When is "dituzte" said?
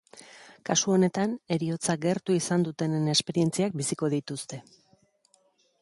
4.17-4.65